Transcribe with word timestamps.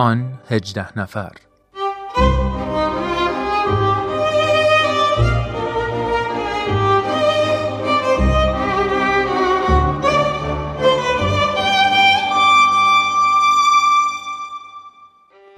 آن 0.00 0.32
هجده 0.50 0.98
نفر. 0.98 1.32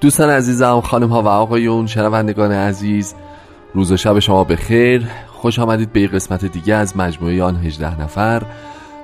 دوستان 0.01 0.31
عزیزم 0.31 0.81
خانم 0.81 1.09
ها 1.09 1.23
و 1.23 1.29
آقایون 1.29 1.87
شنوندگان 1.87 2.53
عزیز 2.53 3.15
روز 3.75 3.93
و 3.93 3.97
شب 3.97 4.19
شما 4.19 4.45
به 4.45 4.57
خیر 4.57 5.09
خوش 5.27 5.59
آمدید 5.59 5.93
به 5.93 6.07
قسمت 6.07 6.45
دیگه 6.45 6.75
از 6.75 6.97
مجموعه 6.97 7.43
آن 7.43 7.57
18 7.57 8.01
نفر. 8.01 8.43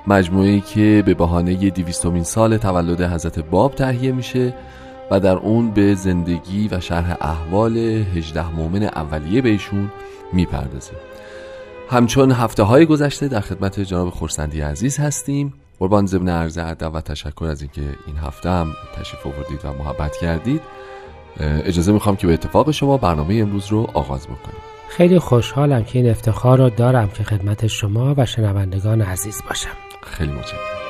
مجموعه 0.07 0.61
که 0.61 1.03
به 1.07 1.15
بهانه 1.15 1.71
دیویستومین 1.71 2.25
سال 2.25 2.57
تولد 2.57 3.01
حضرت 3.01 3.39
باب 3.39 3.75
تهیه 3.75 4.13
میشه. 4.13 4.55
و 5.11 5.21
در 5.21 5.37
اون 5.37 5.71
به 5.71 5.95
زندگی 5.95 6.69
و 6.69 6.81
شرح 6.81 7.17
احوال 7.21 7.77
18 7.77 8.55
مؤمن 8.55 8.83
اولیه 8.83 9.43
بهشون 9.43 9.91
می‌پردازه 10.33 10.93
همچون 11.91 12.33
هفته 12.33 12.63
های 12.63 12.87
گذشته 12.87 13.29
در 13.29 13.41
خدمت 13.41 13.81
جناب 13.81 14.11
خورسندی 14.11 14.61
عزیز 14.61 14.99
هستیم. 14.99 15.55
قربان 15.79 16.07
ضمن 16.07 16.29
عرض 16.29 16.59
ادب 16.59 16.95
و 16.95 17.01
تشکر 17.01 17.45
از 17.45 17.63
اینکه 17.63 17.83
این 18.07 18.17
هفته 18.17 18.51
هم 18.51 18.73
تشریف 18.97 19.27
آوردید 19.27 19.65
و 19.65 19.73
محبت 19.73 20.17
کردید. 20.17 20.61
اجازه 21.41 21.93
می‌خوام 21.93 22.17
که 22.17 22.27
به 22.27 22.33
اتفاق 22.33 22.71
شما 22.71 22.97
برنامه 22.97 23.35
امروز 23.35 23.67
رو 23.67 23.87
آغاز 23.95 24.25
بکنیم 24.25 24.63
خیلی 24.89 25.19
خوشحالم 25.19 25.85
که 25.85 25.99
این 25.99 26.11
افتخار 26.11 26.59
رو 26.59 26.71
دارم 26.71 27.09
که 27.09 27.25
خدمت 27.25 27.67
شما 27.67 28.15
و 28.17 28.27
شنوندگان 28.27 29.01
عزیز 29.01 29.43
باشم. 29.49 29.71
خیلی 30.03 30.33
متشکرم. 30.33 30.88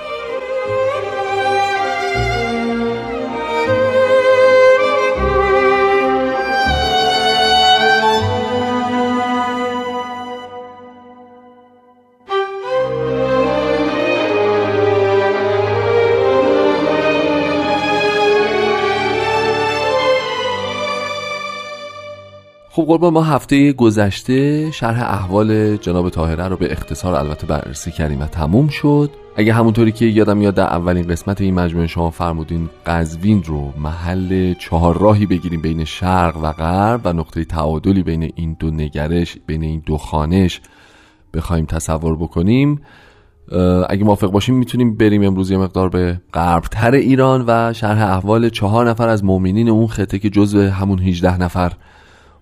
خب 22.78 22.84
قربان 22.84 23.12
ما 23.12 23.22
هفته 23.22 23.72
گذشته 23.72 24.70
شرح 24.70 25.02
احوال 25.02 25.76
جناب 25.76 26.10
طاهره 26.10 26.48
رو 26.48 26.56
به 26.56 26.72
اختصار 26.72 27.14
البته 27.14 27.46
بررسی 27.46 27.90
کردیم 27.90 28.20
و 28.20 28.26
تموم 28.26 28.68
شد. 28.68 29.10
اگه 29.36 29.52
همونطوری 29.52 29.92
که 29.92 30.06
یادم 30.06 30.36
میاد 30.36 30.54
در 30.54 30.64
اولین 30.64 31.06
قسمت 31.06 31.40
این 31.40 31.54
مجموعه 31.54 31.86
شما 31.86 32.10
فرمودین 32.10 32.68
قزوین 32.86 33.42
رو 33.42 33.72
محل 33.78 34.54
چهار 34.54 34.98
راهی 34.98 35.26
بگیریم 35.26 35.62
بین 35.62 35.84
شرق 35.84 36.36
و 36.42 36.52
غرب 36.52 37.00
و 37.04 37.12
نقطه 37.12 37.44
تعادلی 37.44 38.02
بین 38.02 38.32
این 38.34 38.56
دو 38.58 38.70
نگرش 38.70 39.36
بین 39.46 39.62
این 39.62 39.82
دو 39.86 39.96
خانش 39.96 40.60
بخوایم 41.34 41.64
تصور 41.64 42.16
بکنیم. 42.16 42.80
اگه 43.88 44.04
موافق 44.04 44.30
باشیم 44.30 44.54
می‌تونیم 44.54 44.96
بریم 44.96 45.22
امروز 45.22 45.50
یه 45.50 45.58
مقدار 45.58 45.88
به 45.88 46.20
غربتر 46.34 46.90
ایران 46.90 47.44
و 47.46 47.72
شرح 47.72 48.02
احوال 48.02 48.48
چهار 48.48 48.90
نفر 48.90 49.08
از 49.08 49.24
مؤمنین 49.24 49.68
اون 49.68 49.86
خطه 49.86 50.18
که 50.18 50.30
جزو 50.30 50.70
همون 50.70 50.98
18 50.98 51.40
نفر 51.40 51.72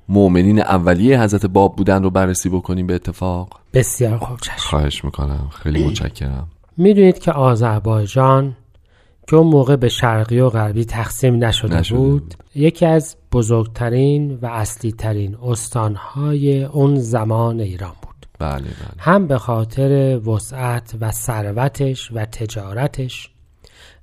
مؤمنین 0.09 0.61
اولیه 0.61 1.23
حضرت 1.23 1.47
باب 1.47 1.77
بودن 1.77 2.03
رو 2.03 2.11
بررسی 2.11 2.49
بکنیم 2.49 2.87
به 2.87 2.95
اتفاق؟ 2.95 3.61
بسیار 3.75 4.19
خوب. 4.19 4.41
چشم. 4.41 4.55
خواهش 4.57 5.05
می‌کنم. 5.05 5.51
خیلی 5.63 5.85
متشکرم. 5.89 6.49
می‌دونید 6.77 7.19
که 7.19 7.33
آذربایجان 7.33 8.57
که 9.29 9.37
اون 9.37 9.47
موقع 9.47 9.77
به 9.77 9.89
شرقی 9.89 10.41
و 10.41 10.49
غربی 10.49 10.85
تقسیم 10.85 11.45
نشده, 11.45 11.77
نشده 11.77 11.99
بود 11.99 12.23
بود. 12.23 12.35
یکی 12.55 12.87
از 12.87 13.17
بزرگترین 13.33 14.39
و 14.43 14.47
اصلی 14.47 14.93
ترین 14.93 15.37
استانهای 15.43 16.65
اون 16.65 16.97
زمان 16.97 17.61
ایران 17.61 17.93
بود. 18.03 18.27
بله 18.39 18.59
بله. 18.59 18.69
هم 18.99 19.27
به 19.27 19.39
خاطر 19.39 20.21
وسعت 20.29 20.95
و 21.01 21.11
ثروتش 21.11 22.11
و 22.15 22.25
تجارتش 22.25 23.31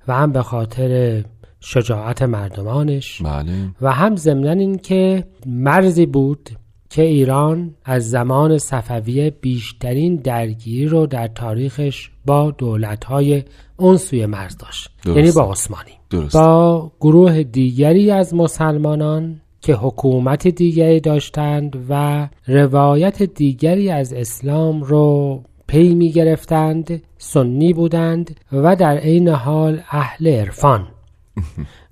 و 0.08 0.14
هم 0.14 0.32
به 0.32 0.42
خاطر 0.42 1.24
شجاعت 1.64 2.22
مردمانش. 2.22 3.22
بله. 3.22 3.52
و 3.80 3.92
هم 3.92 4.16
ضمنا 4.16 4.50
این 4.50 4.78
که 4.78 5.24
مرزی 5.46 6.06
بود 6.06 6.50
که 6.90 7.02
ایران 7.02 7.74
از 7.84 8.10
زمان 8.10 8.58
صفویه 8.58 9.30
بیشترین 9.30 10.16
درگیری 10.16 10.86
رو 10.86 11.06
در 11.06 11.26
تاریخش 11.26 12.10
با 12.26 12.50
دولت‌های 12.50 13.42
اون 13.76 13.96
سوی 13.96 14.26
مرز 14.26 14.56
داشت. 14.56 14.90
درسته. 15.04 15.20
یعنی 15.20 15.32
با 15.32 15.50
عثمانی. 15.52 15.90
درست 16.10 16.36
با 16.36 16.92
گروه 17.00 17.42
دیگری 17.42 18.10
از 18.10 18.34
مسلمانان 18.34 19.40
که 19.60 19.74
حکومت 19.74 20.48
دیگری 20.48 21.00
داشتند 21.00 21.86
و 21.88 22.28
روایت 22.46 23.22
دیگری 23.22 23.90
از 23.90 24.12
اسلام 24.12 24.82
رو 24.82 25.42
پی 25.66 25.94
می 25.94 26.12
گرفتند 26.12 27.02
سنی 27.18 27.72
بودند 27.72 28.40
و 28.52 28.76
در 28.76 28.96
عین 28.96 29.28
حال 29.28 29.80
اهل 29.90 30.26
عرفان. 30.26 30.86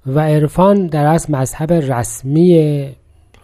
و 0.06 0.20
عرفان 0.20 0.86
در 0.86 1.06
از 1.06 1.30
مذهب 1.30 1.72
رسمی 1.72 2.86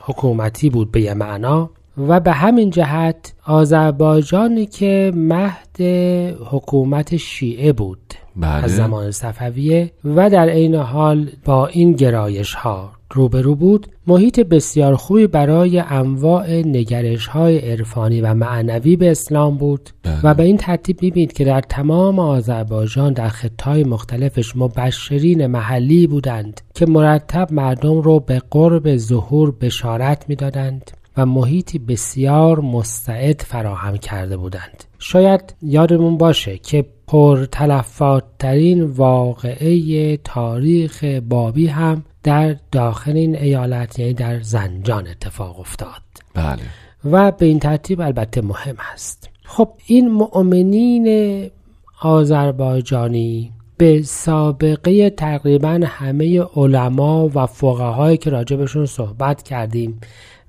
حکومتی 0.01 0.71
بود 0.71 0.93
به 0.93 1.01
یه 1.01 1.15
معنا 1.15 1.71
و 2.09 2.21
به 2.21 2.33
همین 2.33 2.71
جهت 2.71 3.35
آذربایجانی 3.47 4.67
که 4.67 5.13
مهد 5.15 5.81
حکومت 6.51 7.17
شیعه 7.17 7.73
بود 7.73 8.15
بله. 8.37 8.65
از 8.65 8.77
زمان 8.77 9.11
صفویه 9.11 9.93
و 10.05 10.31
در 10.31 10.49
عین 10.49 10.75
حال 10.75 11.31
با 11.45 11.67
این 11.67 11.93
گرایش 11.93 12.55
ها 12.55 12.98
روبرو 13.13 13.55
بود 13.55 13.87
محیط 14.07 14.41
بسیار 14.41 14.97
خوبی 14.97 15.27
برای 15.27 15.79
انواع 15.79 16.53
نگرش 16.53 17.27
های 17.27 17.59
عرفانی 17.59 18.21
و 18.21 18.35
معنوی 18.35 18.97
به 18.97 19.11
اسلام 19.11 19.57
بود 19.57 19.91
بله. 20.03 20.21
و 20.25 20.35
به 20.35 20.43
این 20.43 20.57
ترتیب 20.57 21.03
می‌بینید 21.03 21.33
که 21.33 21.45
در 21.45 21.61
تمام 21.61 22.19
آذربایجان 22.19 23.13
در 23.13 23.29
خطهای 23.29 23.85
مختلفش 23.85 24.57
مبشرین 24.57 25.47
محلی 25.47 26.07
بودند 26.07 26.61
که 26.75 26.87
مرتب 26.87 27.53
مردم 27.53 28.01
رو 28.01 28.21
به 28.21 28.43
قرب 28.51 28.97
ظهور 28.97 29.55
بشارت 29.61 30.25
می‌دادند 30.29 30.91
و 31.19 31.27
محیطی 31.27 31.79
بسیار 31.79 32.61
مستعد 32.61 33.43
فراهم 33.43 33.97
کرده 33.97 34.37
بودند. 34.37 34.85
شاید 34.99 35.55
یادمون 35.63 36.19
باشه 36.19 36.59
که 36.59 36.85
پرتلفاترین 37.07 38.83
واقعه 38.83 40.17
تاریخ 40.17 41.05
بابی 41.05 41.67
هم 41.67 42.05
در 42.23 42.57
داخل 42.73 43.17
این 43.17 43.37
ایالت 43.37 43.99
یعنی 43.99 44.15
در 44.15 44.41
زنجان 44.41 45.09
اتفاق 45.09 45.61
افتاد. 45.61 46.03
بله. 46.35 46.63
و 47.05 47.31
به 47.31 47.47
این 47.47 47.59
ترتیب 47.59 48.01
البته 48.01 48.41
مهم 48.41 48.77
است. 48.93 49.31
خب 49.45 49.69
این 49.87 50.09
مؤمنین 50.09 51.51
آذربایجانی 52.03 53.53
به 53.79 54.03
سابقه 54.03 55.11
تقریبا 55.11 55.81
همه 55.87 56.43
علما 56.43 57.31
و 57.35 57.47
فقهایی 57.47 58.17
که 58.17 58.31
راجبشون 58.31 58.87
صحبت 58.87 59.43
کردیم 59.43 60.01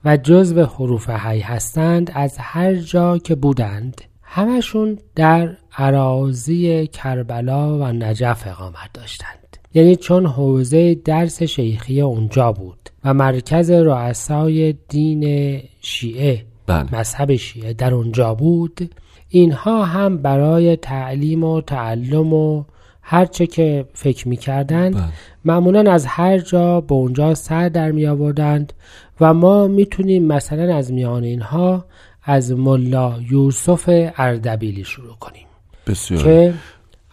و 0.05 0.17
جزو 0.17 0.63
حروف 0.63 1.09
حی 1.09 1.39
هستند 1.39 2.11
از 2.13 2.37
هر 2.39 2.75
جا 2.75 3.17
که 3.17 3.35
بودند 3.35 4.01
همشون 4.21 4.97
در 5.15 5.57
عراضی 5.77 6.87
کربلا 6.87 7.77
و 7.77 7.83
نجف 7.83 8.47
اقامت 8.47 8.89
داشتند. 8.93 9.57
یعنی 9.73 9.95
چون 9.95 10.25
حوزه 10.25 10.95
درس 10.95 11.43
شیخی 11.43 12.01
اونجا 12.01 12.51
بود 12.51 12.89
و 13.03 13.13
مرکز 13.13 13.71
رؤسای 13.71 14.73
دین 14.89 15.61
شیعه 15.81 16.45
بله. 16.67 16.95
مذهب 16.95 17.35
شیعه 17.35 17.73
در 17.73 17.93
اونجا 17.93 18.33
بود 18.33 18.95
اینها 19.29 19.85
هم 19.85 20.17
برای 20.17 20.75
تعلیم 20.75 21.43
و 21.43 21.61
تعلم 21.61 22.33
و 22.33 22.63
هرچه 23.11 23.47
که 23.47 23.85
فکر 23.93 24.27
می 24.27 24.37
کردند 24.37 24.95
بله. 24.95 25.03
معمولا 25.45 25.91
از 25.91 26.05
هر 26.05 26.37
جا 26.37 26.81
به 26.81 26.93
اونجا 26.93 27.35
سر 27.35 27.69
در 27.69 27.91
می 27.91 28.07
آوردند 28.07 28.73
و 29.21 29.33
ما 29.33 29.67
می‌تونیم 29.67 30.25
مثلا 30.25 30.75
از 30.75 30.93
میان 30.93 31.23
اینها 31.23 31.85
از 32.23 32.51
ملا 32.51 33.15
یوسف 33.31 34.11
اردبیلی 34.17 34.83
شروع 34.83 35.15
کنیم 35.19 35.45
بسیار 35.87 36.23
که 36.23 36.53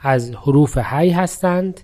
از 0.02 0.30
حروف 0.30 0.78
حی 0.78 1.10
هستند 1.10 1.80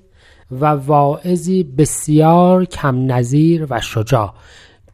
و 0.51 0.67
واعظی 0.67 1.63
بسیار 1.63 2.65
کم 2.65 3.13
نظیر 3.13 3.67
و 3.71 3.81
شجاع 3.81 4.35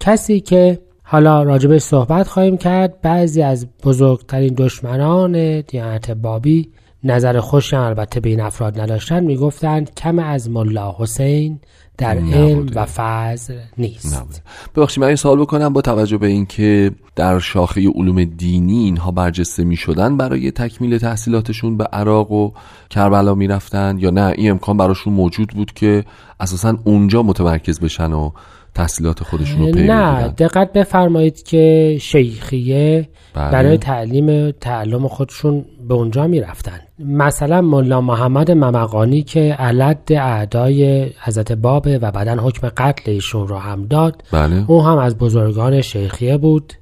کسی 0.00 0.40
که 0.40 0.78
حالا 1.02 1.42
راجبش 1.42 1.82
صحبت 1.82 2.28
خواهیم 2.28 2.56
کرد 2.56 3.00
بعضی 3.00 3.42
از 3.42 3.66
بزرگترین 3.84 4.54
دشمنان 4.54 5.60
دیانت 5.60 6.10
بابی 6.10 6.68
نظر 7.04 7.40
خوشی 7.40 7.76
هم 7.76 7.82
البته 7.82 8.20
به 8.20 8.28
این 8.28 8.40
افراد 8.40 8.80
نداشتن 8.80 9.24
می‌گفتند 9.24 9.94
کم 9.94 10.18
از 10.18 10.50
ملا 10.50 10.94
حسین 10.98 11.60
در 11.98 12.18
علم 12.18 12.66
و 12.74 12.84
فضل 12.84 13.54
نیست. 13.78 14.42
ببخشید 14.76 15.00
من 15.00 15.06
این 15.06 15.16
سوال 15.16 15.40
بکنم 15.40 15.72
با 15.72 15.80
توجه 15.80 16.18
به 16.18 16.26
اینکه 16.26 16.90
در 17.16 17.38
شاخه 17.38 17.88
علوم 17.94 18.24
دینی 18.24 18.84
اینها 18.84 19.10
برجسته 19.10 19.64
می 19.64 19.76
شدن 19.76 20.16
برای 20.16 20.50
تکمیل 20.50 20.98
تحصیلاتشون 20.98 21.76
به 21.76 21.84
عراق 21.84 22.32
و 22.32 22.50
کربلا 22.90 23.34
می 23.34 23.46
رفتن 23.46 23.98
یا 23.98 24.10
نه؟ 24.10 24.32
این 24.36 24.50
امکان 24.50 24.76
براشون 24.76 25.12
موجود 25.12 25.48
بود 25.48 25.72
که 25.72 26.04
اساسا 26.40 26.76
اونجا 26.84 27.22
متمرکز 27.22 27.80
بشن 27.80 28.12
و 28.12 28.30
تحصیلات 28.74 29.22
خودشون 29.22 29.60
رو 29.60 29.80
نه 29.80 30.28
دقت 30.28 30.72
بفرمایید 30.72 31.42
که 31.42 31.96
شیخیه 32.00 33.08
بله. 33.34 33.50
برای 33.52 33.78
تعلیم 33.78 34.50
تعلم 34.50 35.08
خودشون 35.08 35.64
به 35.88 35.94
اونجا 35.94 36.26
می‌رفتن. 36.26 36.80
مثلا 36.98 37.60
ملا 37.60 38.00
محمد 38.00 38.50
ممقانی 38.50 39.22
که 39.22 39.40
علد 39.58 40.12
اعدای 40.12 41.10
حضرت 41.20 41.52
بابه 41.52 41.98
و 41.98 42.10
بعدا 42.10 42.36
حکم 42.42 42.68
قتل 42.68 43.10
ایشون 43.10 43.48
رو 43.48 43.56
هم 43.56 43.86
داد 43.86 44.22
بله. 44.32 44.64
او 44.66 44.82
هم 44.82 44.98
از 44.98 45.18
بزرگان 45.18 45.80
شیخیه 45.80 46.36
بود 46.36 46.72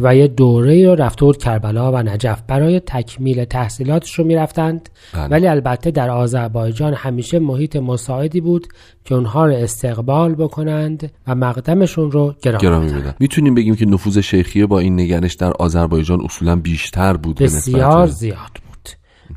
و 0.00 0.16
یه 0.16 0.28
دوره 0.28 0.86
رو 0.86 0.94
رفته 0.94 1.24
بود 1.24 1.36
کربلا 1.36 1.92
و 1.92 1.96
نجف 1.96 2.42
برای 2.46 2.80
تکمیل 2.80 3.44
تحصیلاتش 3.44 4.14
رو 4.14 4.24
می‌رفتند. 4.24 4.88
بله. 5.14 5.28
ولی 5.28 5.46
البته 5.46 5.90
در 5.90 6.10
آذربایجان 6.10 6.94
همیشه 6.94 7.38
محیط 7.38 7.76
مساعدی 7.76 8.40
بود 8.40 8.66
که 9.04 9.14
اونها 9.14 9.46
رو 9.46 9.52
استقبال 9.52 10.34
بکنند 10.34 11.12
و 11.26 11.34
مقدمشون 11.34 12.10
رو 12.10 12.34
گرامی 12.42 12.92
بدن 12.92 13.14
می‌تونیم 13.20 13.54
بگیم 13.54 13.76
که 13.76 13.86
نفوذ 13.86 14.18
شیخیه 14.18 14.66
با 14.66 14.78
این 14.78 15.00
نگرش 15.00 15.34
در 15.34 15.52
آذربایجان 15.52 16.20
اصولا 16.24 16.56
بیشتر 16.56 17.16
بود 17.16 17.36
بسیار 17.36 18.06
زیاد. 18.06 18.63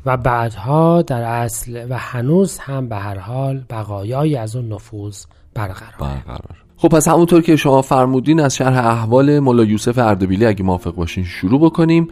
و 0.06 0.16
بعدها 0.16 1.02
در 1.02 1.22
اصل 1.22 1.86
و 1.90 1.98
هنوز 1.98 2.58
هم 2.58 2.88
به 2.88 2.96
هر 2.96 3.18
حال 3.18 3.64
بقایایی 3.70 4.36
از 4.36 4.56
اون 4.56 4.72
نفوذ 4.72 5.24
برقرار. 5.54 5.94
برقرار. 6.00 6.64
خب 6.76 6.88
پس 6.88 7.08
همونطور 7.08 7.42
که 7.42 7.56
شما 7.56 7.82
فرمودین 7.82 8.40
از 8.40 8.56
شرح 8.56 8.86
احوال 8.86 9.38
مولا 9.38 9.64
یوسف 9.64 9.98
اردبیلی 9.98 10.46
اگه 10.46 10.62
موافق 10.62 10.94
باشین 10.94 11.24
شروع 11.24 11.60
بکنیم. 11.60 12.08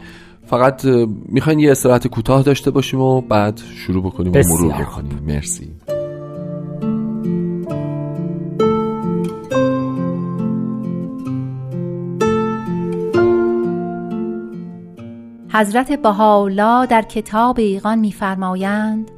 فقط 0.46 0.84
می‌خواین 1.28 1.58
یه 1.58 1.70
استراحت 1.70 2.06
کوتاه 2.06 2.43
داشته 2.43 2.70
باشیم 2.70 3.00
و 3.00 3.20
بعد 3.20 3.61
شروع 3.75 4.02
بکنیم 4.02 4.32
و 4.32 4.38
مرور 4.38 4.73
بکنیم. 4.73 5.23
مرسی. 5.26 5.96
حضرت 15.56 15.93
بهاءالله 15.93 16.87
در 16.87 17.03
کتاب 17.03 17.58
ایقان 17.58 17.99
میفرمایند 17.99 19.11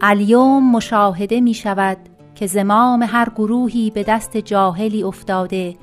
الیوم 0.00 0.72
مشاهده 0.72 1.40
می 1.40 1.54
شود 1.54 1.96
که 2.34 2.46
زمام 2.46 3.02
هر 3.02 3.28
گروهی 3.36 3.90
به 3.90 4.02
دست 4.02 4.36
جاهلی 4.36 5.02
افتاده 5.02 5.76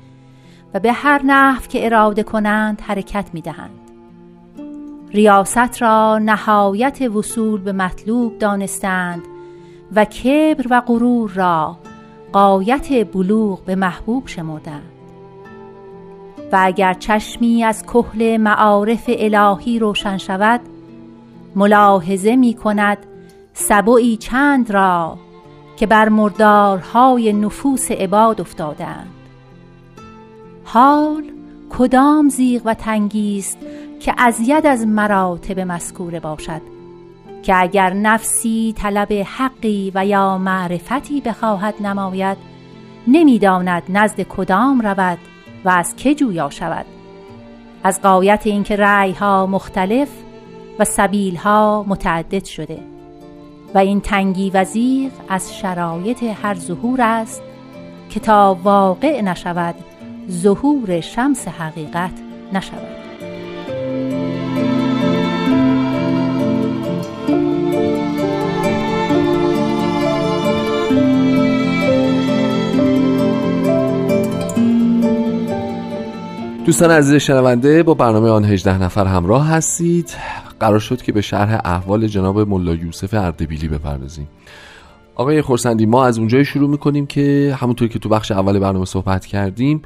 و 0.74 0.80
به 0.80 0.92
هر 0.92 1.22
نحو 1.22 1.66
که 1.66 1.86
اراده 1.86 2.22
کنند 2.22 2.80
حرکت 2.80 3.30
می 3.32 3.40
دهند. 3.40 3.80
ریاست 5.10 5.82
را 5.82 6.18
نهایت 6.18 7.02
وصول 7.02 7.60
به 7.60 7.72
مطلوب 7.72 8.38
دانستند 8.38 9.22
و 9.94 10.04
کبر 10.04 10.66
و 10.70 10.80
غرور 10.80 11.30
را 11.30 11.78
قایت 12.32 13.12
بلوغ 13.12 13.64
به 13.64 13.74
محبوب 13.74 14.26
شمردند 14.26 14.89
و 16.52 16.58
اگر 16.60 16.94
چشمی 16.94 17.64
از 17.64 17.82
کهل 17.82 18.36
معارف 18.36 19.04
الهی 19.18 19.78
روشن 19.78 20.18
شود 20.18 20.60
ملاحظه 21.56 22.36
می 22.36 22.54
کند 22.54 22.98
سبعی 23.52 24.16
چند 24.16 24.70
را 24.70 25.18
که 25.76 25.86
بر 25.86 26.08
مردارهای 26.08 27.32
نفوس 27.32 27.90
عباد 27.90 28.40
افتادند. 28.40 29.10
حال 30.64 31.24
کدام 31.70 32.28
زیغ 32.28 32.62
و 32.64 32.74
تنگیست 32.74 33.58
که 34.00 34.14
ازید 34.18 34.66
از 34.66 34.86
مراتب 34.86 35.60
مذکوره 35.60 36.20
باشد 36.20 36.60
که 37.42 37.60
اگر 37.60 37.92
نفسی 37.92 38.74
طلب 38.76 39.12
حقی 39.12 39.92
و 39.94 40.06
یا 40.06 40.38
معرفتی 40.38 41.20
بخواهد 41.20 41.74
نماید 41.80 42.38
نمی‌داند 43.06 43.82
نزد 43.88 44.20
کدام 44.20 44.80
رود 44.80 45.18
و 45.64 45.68
از 45.68 45.96
که 45.96 46.14
جویا 46.14 46.50
شود؟ 46.50 46.86
از 47.84 48.02
قایت 48.02 48.42
اینکه 48.46 48.76
رأی 48.76 49.12
ها 49.12 49.46
مختلف 49.46 50.08
و 50.78 50.84
سبیل 50.84 51.36
ها 51.36 51.84
متعدد 51.88 52.44
شده 52.44 52.78
و 53.74 53.78
این 53.78 54.00
تنگی 54.00 54.50
و 54.50 54.64
زیغ 54.64 55.12
از 55.28 55.58
شرایط 55.58 56.22
هر 56.22 56.54
ظهور 56.54 57.02
است 57.02 57.42
که 58.10 58.20
تا 58.20 58.58
واقع 58.62 59.20
نشود 59.20 59.74
ظهور 60.30 61.00
شمس 61.00 61.48
حقیقت 61.48 62.12
نشود. 62.52 62.99
دوستان 76.70 76.90
عزیز 76.90 77.14
شنونده 77.14 77.82
با 77.82 77.94
برنامه 77.94 78.28
آن 78.28 78.44
18 78.44 78.82
نفر 78.82 79.06
همراه 79.06 79.48
هستید. 79.48 80.16
قرار 80.60 80.78
شد 80.78 81.02
که 81.02 81.12
به 81.12 81.20
شرح 81.20 81.60
احوال 81.64 82.06
جناب 82.06 82.40
ملا 82.40 82.74
یوسف 82.74 83.14
اردبیلی 83.14 83.68
بپردازیم. 83.68 84.28
آقای 85.14 85.42
خورسندی 85.42 85.86
ما 85.86 86.04
از 86.04 86.18
اونجای 86.18 86.44
شروع 86.44 86.70
می‌کنیم 86.70 87.06
که 87.06 87.56
همونطور 87.60 87.88
که 87.88 87.98
تو 87.98 88.08
بخش 88.08 88.32
اول 88.32 88.58
برنامه 88.58 88.84
صحبت 88.84 89.26
کردیم 89.26 89.82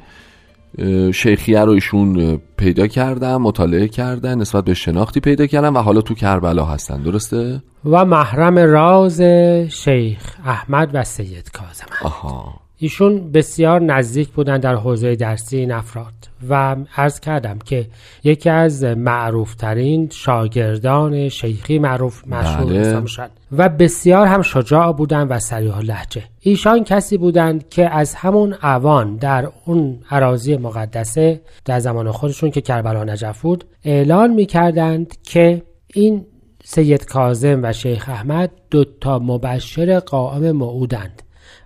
شیخیه 1.13 1.59
رو 1.59 1.71
ایشون 1.71 2.41
پیدا 2.57 2.87
کردن 2.87 3.35
مطالعه 3.35 3.87
کردن 3.87 4.37
نسبت 4.37 4.63
به 4.63 4.73
شناختی 4.73 5.19
پیدا 5.19 5.45
کردن 5.45 5.69
و 5.69 5.81
حالا 5.81 6.01
تو 6.01 6.13
کربلا 6.13 6.65
هستن. 6.65 7.01
درسته؟ 7.03 7.61
و 7.85 8.05
محرم 8.05 8.59
راز 8.59 9.21
شیخ 9.69 10.35
احمد 10.45 10.89
و 10.93 11.03
سید 11.03 11.51
کازم 11.51 11.85
آها. 12.03 12.64
ایشون 12.77 13.31
بسیار 13.31 13.81
نزدیک 13.81 14.29
بودن 14.29 14.57
در 14.57 14.75
حوزه 14.75 15.15
درسی 15.15 15.57
این 15.57 15.71
افراد 15.71 16.13
و 16.49 16.75
عرض 16.95 17.19
کردم 17.19 17.59
که 17.59 17.87
یکی 18.23 18.49
از 18.49 18.83
معروفترین 18.83 20.09
شاگردان 20.11 21.29
شیخی 21.29 21.79
معروف 21.79 22.27
مشهور 22.27 22.73
بله. 22.73 23.29
و 23.51 23.69
بسیار 23.69 24.27
هم 24.27 24.41
شجاع 24.41 24.91
بودند 24.91 25.27
و 25.31 25.39
سریح 25.39 25.79
لحجه 25.79 26.23
ایشان 26.39 26.83
کسی 26.83 27.17
بودند 27.17 27.69
که 27.69 27.89
از 27.89 28.15
همون 28.15 28.55
اوان 28.63 29.15
در 29.15 29.49
اون 29.65 29.99
عراضی 30.11 30.57
مقدسه 30.57 31.41
در 31.65 31.79
زمان 31.79 32.11
خودشون 32.11 32.51
که 32.51 32.61
کربلا 32.61 33.03
نجف 33.03 33.41
بود 33.41 33.63
اعلان 33.83 34.33
می‌کردند 34.33 35.15
که 35.23 35.61
این 35.93 36.25
سید 36.63 37.05
کازم 37.05 37.59
و 37.63 37.73
شیخ 37.73 38.09
احمد 38.09 38.51
دو 38.69 38.85
تا 39.01 39.19
مبشر 39.19 39.99
قائم 39.99 40.51
موعودند 40.51 41.21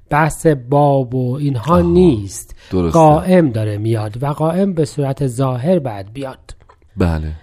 بحث 0.10 0.48
باب 0.48 1.16
و 1.16 1.36
اینها 1.36 1.82
نیست. 1.82 2.56
درسته. 2.72 3.00
قائم 3.00 3.50
داره 3.50 3.78
میاد 3.78 4.24
و 4.24 4.28
قائم 4.28 4.74
به 4.74 4.86
صورت 4.86 5.28
ظاهر 5.28 5.80
بعد 5.80 6.14
بیاد. 6.14 6.56
بله. 6.98 7.34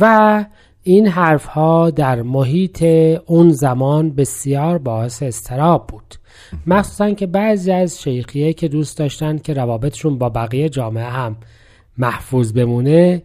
و 0.00 0.44
این 0.82 1.06
حرف 1.06 1.46
ها 1.46 1.90
در 1.90 2.22
محیط 2.22 2.82
اون 3.26 3.50
زمان 3.50 4.10
بسیار 4.10 4.78
باعث 4.78 5.22
استراب 5.22 5.86
بود. 5.86 6.14
مخصوصا 6.66 7.10
که 7.10 7.26
بعضی 7.26 7.72
از 7.72 8.02
شیخیه 8.02 8.52
که 8.52 8.68
دوست 8.68 8.98
داشتن 8.98 9.38
که 9.38 9.54
روابطشون 9.54 10.18
با 10.18 10.28
بقیه 10.28 10.68
جامعه 10.68 11.04
هم 11.04 11.36
محفوظ 11.98 12.52
بمونه 12.52 13.22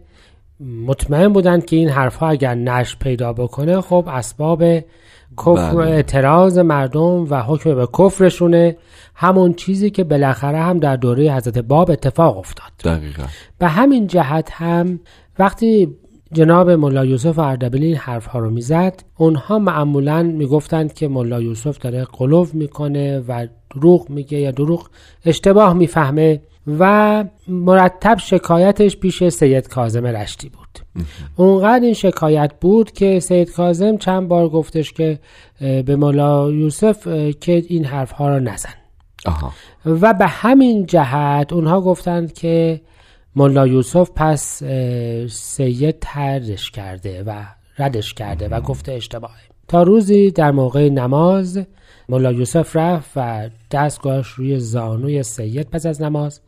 مطمئن 0.85 1.33
بودند 1.33 1.65
که 1.65 1.75
این 1.75 1.89
حرف 1.89 2.15
ها 2.15 2.29
اگر 2.29 2.55
نش 2.55 2.95
پیدا 2.95 3.33
بکنه 3.33 3.81
خب 3.81 4.05
اسباب 4.07 4.63
کفر 5.37 5.75
بله. 5.75 5.91
اعتراض 5.91 6.57
مردم 6.57 7.27
و 7.29 7.43
حکم 7.43 7.75
به 7.75 7.87
کفرشونه 7.99 8.77
همون 9.15 9.53
چیزی 9.53 9.89
که 9.89 10.03
بالاخره 10.03 10.57
هم 10.57 10.79
در 10.79 10.95
دوره 10.95 11.33
حضرت 11.33 11.57
باب 11.57 11.91
اتفاق 11.91 12.37
افتاد 12.37 12.71
دقیقا 12.83 13.23
به 13.59 13.67
همین 13.67 14.07
جهت 14.07 14.49
هم 14.51 14.99
وقتی 15.39 15.97
جناب 16.33 16.69
ملا 16.69 17.05
یوسف 17.05 17.39
اردبیلی 17.39 17.85
این 17.85 17.95
حرف 17.95 18.25
ها 18.25 18.39
رو 18.39 18.49
می‌زد. 18.49 19.03
اونها 19.17 19.59
معمولا 19.59 20.23
می‌گفتند 20.23 20.93
که 20.93 21.07
ملا 21.07 21.41
یوسف 21.41 21.77
داره 21.77 22.05
قلوف 22.05 22.53
می‌کنه 22.53 23.19
و 23.19 23.47
دروغ 23.75 24.09
میگه 24.09 24.39
یا 24.39 24.51
دروغ 24.51 24.89
اشتباه 25.25 25.73
می‌فهمه 25.73 26.41
و 26.79 27.23
مرتب 27.47 28.17
شکایتش 28.17 28.97
پیش 28.97 29.23
سید 29.29 29.67
کازم 29.67 30.05
رشتی 30.05 30.49
بود. 30.49 31.05
اونقدر 31.35 31.83
این 31.83 31.93
شکایت 31.93 32.51
بود 32.61 32.91
که 32.91 33.19
سید 33.19 33.51
کازم 33.51 33.97
چند 33.97 34.27
بار 34.27 34.49
گفتش 34.49 34.93
که 34.93 35.19
به 35.59 35.95
مولا 35.95 36.51
یوسف 36.51 37.07
که 37.39 37.63
این 37.67 37.85
حرف 37.85 38.11
ها 38.11 38.29
را 38.29 38.39
نزن. 38.39 38.73
آها. 39.25 39.51
و 39.85 40.13
به 40.13 40.27
همین 40.27 40.85
جهت 40.85 41.53
اونها 41.53 41.81
گفتند 41.81 42.33
که 42.33 42.81
مولا 43.37 43.67
یوسف 43.67 44.11
پس 44.15 44.63
سید 45.29 45.99
ترش 46.01 46.71
کرده 46.71 47.23
و 47.23 47.43
ردش 47.79 48.13
کرده 48.13 48.47
و 48.47 48.61
گفته 48.61 48.91
اشتباهه. 48.91 49.41
تا 49.67 49.83
روزی 49.83 50.31
در 50.31 50.51
موقع 50.51 50.89
نماز 50.89 51.59
ملا 52.09 52.31
یوسف 52.31 52.75
رفت 52.75 53.11
و 53.15 53.49
دستگاهش 53.71 54.27
روی 54.27 54.59
زانوی 54.59 55.23
سید 55.23 55.69
پس 55.69 55.85
از 55.85 56.01
نماز 56.01 56.41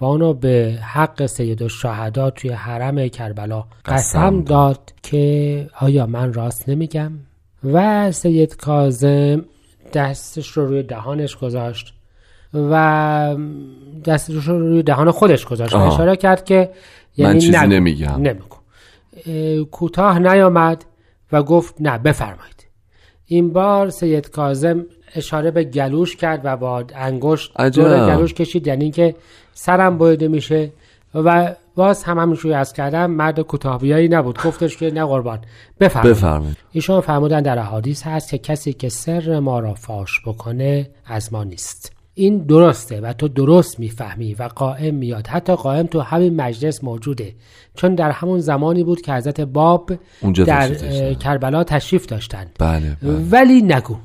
و 0.00 0.04
اونو 0.04 0.34
به 0.34 0.78
حق 0.82 1.26
سید 1.26 1.62
الشهدا 1.62 2.30
توی 2.30 2.50
حرم 2.50 3.08
کربلا 3.08 3.64
قسم 3.84 4.42
داد 4.42 4.92
که 5.02 5.66
آیا 5.80 6.06
من 6.06 6.32
راست 6.32 6.68
نمیگم؟ 6.68 7.12
و 7.64 8.12
سید 8.12 8.56
کازم 8.56 9.44
دستش 9.92 10.48
رو 10.48 10.66
روی 10.66 10.82
دهانش 10.82 11.36
گذاشت 11.36 11.94
و 12.54 13.36
دستش 14.04 14.34
رو 14.34 14.58
روی 14.58 14.82
دهان 14.82 15.10
خودش 15.10 15.46
گذاشت 15.46 15.74
اشاره 15.74 16.16
کرد 16.16 16.44
که 16.44 16.70
یعنی 17.16 17.32
من 17.32 17.38
چیزی. 17.38 17.66
نمیگم. 17.66 18.22
نمیگو. 18.22 18.56
کوتاه 19.64 20.18
نیامد 20.18 20.84
و 21.32 21.42
گفت 21.42 21.74
نه 21.80 21.98
بفرمایید. 21.98 22.66
این 23.26 23.52
بار 23.52 23.90
سید 23.90 24.30
کازم 24.30 24.86
اشاره 25.14 25.50
به 25.50 25.64
گلوش 25.64 26.16
کرد 26.16 26.40
و 26.44 26.56
با 26.56 26.84
انگشت 26.94 27.60
دور 27.60 28.16
گلوش 28.16 28.34
کشید. 28.34 28.66
یعنی 28.66 28.90
که 28.90 29.14
سرم 29.54 29.98
بریده 29.98 30.28
میشه. 30.28 30.72
و 31.14 31.54
باز 31.74 32.04
هم 32.04 32.18
همینجوری 32.18 32.54
از 32.54 32.72
کردم. 32.72 33.10
مرد 33.10 33.40
کوتاهبیایی 33.40 34.08
نبود. 34.08 34.38
گفتش 34.44 34.76
که 34.76 34.90
نه 34.90 35.04
قربان. 35.04 35.38
بفرمایید. 35.80 36.16
بفرمایید. 36.16 36.56
ایشون 36.72 37.00
فرمودن 37.00 37.42
در 37.42 37.58
احادیث 37.58 38.02
هست 38.02 38.30
که 38.30 38.38
کسی 38.38 38.72
که 38.72 38.88
سر 38.88 39.38
ما 39.38 39.60
را 39.60 39.74
فاش 39.74 40.20
بکنه 40.26 40.90
از 41.06 41.32
ما 41.32 41.44
نیست. 41.44 41.99
این 42.14 42.38
درسته 42.38 43.00
و 43.00 43.12
تو 43.12 43.28
درست 43.28 43.80
می‌فهمی 43.80 44.34
و 44.34 44.42
قائم 44.42 44.94
میاد. 44.94 45.26
حتی 45.26 45.54
قائم 45.54 45.86
تو 45.86 46.00
همین 46.00 46.36
مجلس 46.36 46.84
موجوده. 46.84 47.34
چون 47.74 47.94
در 47.94 48.10
همون 48.10 48.38
زمانی 48.40 48.84
بود 48.84 49.00
که 49.00 49.12
حضرت 49.12 49.40
باب 49.40 49.92
اونجا 50.20 50.44
در 50.44 50.74
کربلا 51.14 51.64
تشریف 51.64 52.06
داشتند 52.06 52.50
بله, 52.58 52.96
بله. 53.02 53.12
ولی 53.30 53.62
نگو. 53.62 53.96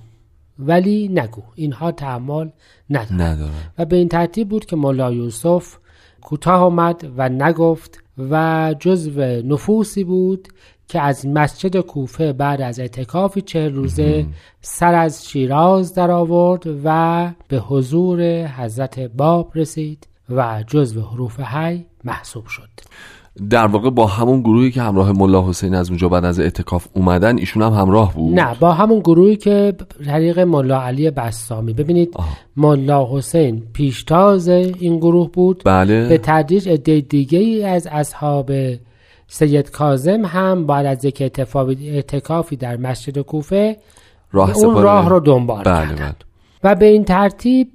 ولی 0.59 1.07
نگو. 1.07 1.41
اینها 1.55 1.91
تحمل 1.91 2.49
ندارن. 2.89 3.21
ندارن. 3.21 3.51
و 3.77 3.85
به 3.85 3.95
این 3.95 4.09
ترتیب 4.09 4.49
بود 4.49 4.65
که 4.65 4.75
مولا 4.75 5.11
یوسف 5.11 5.77
کوتاه 6.21 6.61
آمد 6.61 7.11
و 7.17 7.29
نگفت 7.29 7.99
و 8.17 8.75
جزو 8.79 9.21
نفوسی 9.21 10.03
بود 10.03 10.47
که 10.87 11.01
از 11.01 11.27
مسجد 11.27 11.79
کوفه 11.79 12.33
بعد 12.33 12.61
از 12.61 12.79
اعتکافی 12.79 13.41
چه 13.41 13.69
روزه 13.69 14.25
سر 14.61 14.93
از 14.93 15.27
شیراز 15.27 15.93
در 15.93 16.11
آورد 16.11 16.63
و 16.83 17.31
به 17.47 17.57
حضور 17.57 18.47
حضرت 18.47 18.99
باب 18.99 19.51
رسید 19.55 20.07
و 20.29 20.63
جزو 20.67 21.01
حروف 21.01 21.39
حی 21.39 21.85
محسوب 22.03 22.47
شد. 22.47 22.69
در 23.49 23.67
واقع 23.67 23.89
با 23.89 24.07
همون 24.07 24.41
گروهی 24.41 24.71
که 24.71 24.81
همراه 24.81 25.11
ملا 25.11 25.49
حسین 25.49 25.75
از 25.75 25.89
اونجا 25.89 26.09
بعد 26.09 26.25
از 26.25 26.39
اعتکاف 26.39 26.87
اومدن 26.93 27.37
ایشون 27.37 27.63
هم 27.63 27.73
همراه 27.73 28.13
بود؟ 28.13 28.39
نه 28.39 28.55
با 28.59 28.73
همون 28.73 28.99
گروهی 28.99 29.35
که 29.35 29.73
طریق 30.05 30.39
ملا 30.39 30.81
علی 30.81 31.11
بسامی 31.11 31.73
ببینید 31.73 32.09
آه. 32.13 32.37
ملا 32.57 33.17
حسین 33.17 33.63
پیشتاز 33.73 34.47
این 34.47 34.97
گروه 34.97 35.31
بود. 35.31 35.61
بله. 35.65 36.07
به 36.09 36.17
تدریج 36.17 36.69
عده 36.69 37.01
دیگه 37.01 37.39
ای 37.39 37.63
از 37.63 37.87
اصحاب 37.91 38.51
سید 39.27 39.71
کازم 39.71 40.25
هم 40.25 40.65
بعد 40.65 40.85
از 40.85 41.05
یک 41.05 41.21
اعتکافی 41.81 42.55
در 42.55 42.77
مسجد 42.77 43.19
کوفه 43.19 43.77
راه 44.31 44.57
اون 44.57 44.83
راه 44.83 45.09
رو 45.09 45.19
دنبال 45.19 45.63
بله 45.63 45.87
کردن. 45.87 45.95
بله. 45.95 46.15
و 46.63 46.75
به 46.75 46.85
این 46.85 47.05
ترتیب 47.05 47.67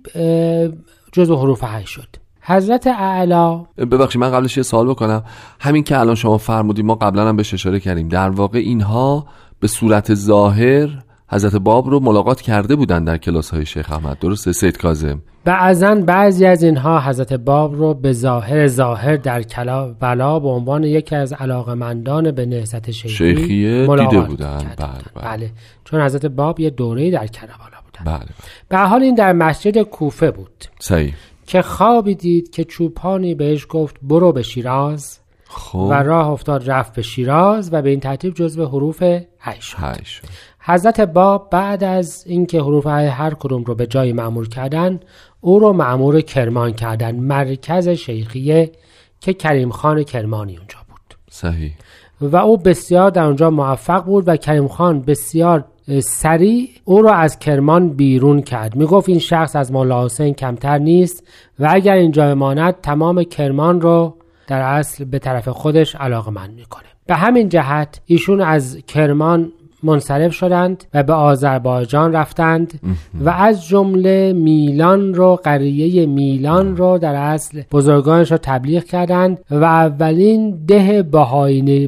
جزو 1.13 1.37
حروف 1.37 1.65
حی 1.65 1.87
شد. 1.87 2.09
حضرت 2.43 2.87
اعلا 2.87 3.57
ببخشید 3.79 4.21
من 4.21 4.31
قبلش 4.31 4.57
یه 4.57 4.63
سوال 4.63 4.87
بکنم. 4.87 5.25
همین 5.61 5.83
که 5.83 5.99
الان 5.99 6.15
شما 6.15 6.39
فرمودیم 6.39 6.87
ما 6.87 6.95
قبلا 6.95 7.29
هم 7.29 7.37
بهش 7.37 7.55
اشاره 7.55 7.81
کردیم. 7.81 8.09
در 8.09 8.31
واقع 8.31 8.59
اینها 8.59 9.27
به 9.61 9.69
صورت 9.69 10.15
ظاهر 10.15 10.89
حضرت 11.29 11.57
باب 11.57 11.91
رو 11.91 12.01
ملاقات 12.01 12.41
کرده 12.41 12.77
بودن 12.77 13.05
در 13.05 13.17
کلاس 13.17 13.51
های 13.51 13.67
شیخ 13.67 13.93
احمد. 13.93 14.19
درسته؟ 14.19 14.53
سید 14.53 14.79
کاظم. 14.79 15.23
بعضا 15.45 15.95
بعضی 15.95 16.47
از 16.47 16.63
اینها 16.63 17.01
حضرت 17.01 17.33
باب 17.33 17.75
رو 17.75 17.95
به 17.95 18.13
ظاهر 18.13 18.67
ظاهر 18.67 19.17
در 19.17 19.43
کلا 19.43 19.93
بلا 19.93 20.39
به 20.39 20.49
عنوان 20.49 20.85
یکی 20.85 21.17
از 21.17 21.33
علاقمندان 21.33 22.31
به 22.31 22.47
نهضت 22.47 22.91
شیخی 22.91 23.15
شیخیه 23.15 23.87
دیده 23.97 24.21
بودن 24.21 24.59
بله, 24.59 24.89
بله. 25.15 25.25
بله 25.25 25.51
چون 25.85 26.01
حضرت 26.01 26.27
باب 26.27 26.61
یه 26.61 26.71
دوره 26.71 27.11
در 27.11 27.27
کربلا 27.27 27.57
بودن 27.85 28.05
بله, 28.05 28.19
بله. 28.19 28.29
به 28.69 28.79
حال 28.79 29.03
این 29.03 29.15
در 29.15 29.33
مسجد 29.33 29.83
کوفه 29.83 30.31
بود 30.31 30.65
صحیح 30.79 31.15
که 31.47 31.63
خوابی 31.63 32.15
دید 32.15 32.51
که 32.51 32.65
چوپانی 32.65 33.35
بهش 33.35 33.67
گفت 33.69 33.97
برو 34.03 34.33
به 34.33 34.43
شیراز 34.43 35.21
خب 35.45 35.79
و 35.79 35.93
راه 35.93 36.29
افتاد 36.29 36.71
رفت 36.71 36.95
به 36.95 37.03
شیراز 37.03 37.73
و 37.73 37.83
به 37.83 37.91
این 37.91 38.01
ترتیب 38.01 38.35
جزو 38.35 38.67
حروف 38.67 39.03
هی 39.03 39.61
شد. 39.61 39.79
هی 39.79 40.05
شد. 40.05 40.25
حضرت 40.63 41.01
باب 41.01 41.51
بعد 41.51 41.85
از 41.85 42.25
اینکه 42.27 42.61
حروف 42.61 42.87
هر 42.87 43.35
کدوم 43.35 43.65
رو 43.65 43.75
به 43.75 43.87
جای 43.87 44.13
معمول 44.13 44.49
کردن 44.49 45.01
او 45.41 45.59
رو 45.59 45.73
معمور 45.73 46.21
کرمان 46.21 46.73
کردن 46.73 47.17
مرکز 47.17 47.89
شیخیه 47.89 48.73
که 49.21 49.33
کریم 49.33 49.71
خان 49.71 50.03
کرمانی 50.03 50.57
اونجا 50.57 50.79
بود. 50.89 51.17
صحیح. 51.31 51.73
و 52.21 52.37
او 52.37 52.57
بسیار 52.57 53.11
در 53.11 53.25
اونجا 53.25 53.51
موفق 53.51 54.05
بود 54.05 54.29
و 54.29 54.37
کریم 54.37 54.69
خان 54.69 55.03
بسیار 55.03 55.65
سریع 56.03 56.69
او 56.85 57.03
را 57.03 57.15
از 57.15 57.39
کرمان 57.39 57.89
بیرون 57.89 58.43
کرد. 58.43 58.77
می 58.77 58.87
گفت 58.87 59.09
این 59.09 59.19
شخص 59.19 59.57
از 59.57 59.73
مولا 59.73 60.05
حسین 60.05 60.35
کمتر 60.35 60.79
نیست 60.79 61.29
و 61.59 61.69
اگر 61.71 61.95
اینجا 61.95 62.35
ماند 62.35 62.75
تمام 62.83 63.23
کرمان 63.25 63.81
رو 63.81 64.17
در 64.47 64.61
اصل 64.61 65.05
به 65.05 65.19
طرف 65.19 65.49
خودش 65.49 65.95
علاقه 65.95 66.31
من 66.31 66.51
می‌کنه. 66.51 66.85
به 67.07 67.15
همین 67.15 67.49
جهت 67.49 68.01
ایشون 68.07 68.41
از 68.41 68.79
کرمان 68.87 69.53
منصرف 69.83 70.33
شدند 70.33 70.85
و 70.95 71.03
به 71.03 71.13
آذربایجان 71.13 72.13
رفتند 72.13 72.81
و 73.21 73.31
از 73.31 73.67
جمله 73.69 74.33
میلان 74.33 75.15
رو 75.15 75.37
قریه 75.37 76.07
میلان 76.07 76.77
رو 76.77 76.99
در 76.99 77.15
اصل 77.15 77.63
بزرگانش 77.73 78.33
رو 78.33 78.39
تبلیغ 78.43 78.85
کردند 78.85 79.39
و 79.51 79.65
اولین 79.65 80.65
ده 80.67 81.03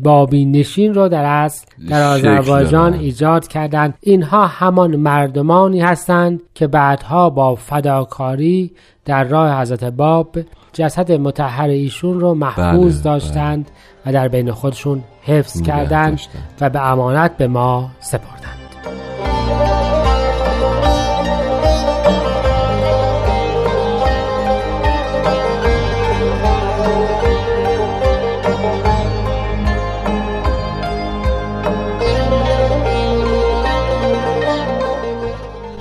بابی 0.02 0.44
نشین 0.44 0.94
رو 0.94 1.08
در 1.08 1.24
اصل 1.24 1.66
در 1.88 2.02
آذربایجان 2.02 2.94
ایجاد 2.94 3.48
کردند. 3.48 3.94
اینها 4.00 4.46
همان 4.46 4.96
مردمانی 4.96 5.80
هستند 5.80 6.40
که 6.54 6.66
بعدها 6.66 7.30
با 7.30 7.54
فداکاری 7.54 8.70
در 9.04 9.24
راه 9.24 9.60
حضرت 9.60 9.84
باب 9.84 10.38
جسد 10.72 11.12
متحر 11.12 11.68
ایشون 11.68 12.20
رو 12.20 12.34
محفوظ 12.34 12.94
بله، 12.94 13.04
داشتند 13.04 13.70
و 14.06 14.12
در 14.12 14.28
بین 14.28 14.52
خودشون 14.52 15.02
حفظ 15.22 15.62
کردند 15.62 16.20
و 16.60 16.70
به 16.70 16.90
امانت 16.90 17.36
به 17.36 17.46
ما 17.46 17.90
سپردند. 18.00 18.61